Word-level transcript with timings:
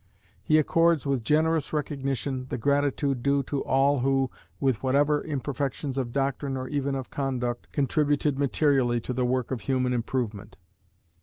He 0.41 0.57
accords 0.57 1.05
with 1.05 1.23
generous 1.23 1.71
recognition 1.71 2.47
the 2.49 2.57
gratitude 2.57 3.21
due 3.21 3.43
to 3.43 3.63
all 3.63 3.99
who, 3.99 4.31
with 4.59 4.81
whatever 4.81 5.23
imperfections 5.23 5.95
of 5.95 6.11
doctrine 6.11 6.57
or 6.57 6.67
even 6.67 6.95
of 6.95 7.11
conduct, 7.11 7.71
contributed 7.71 8.39
materially 8.39 8.99
to 8.99 9.13
the 9.13 9.25
work 9.27 9.51
of 9.51 9.61
human 9.61 9.93
improvement. 9.93 10.57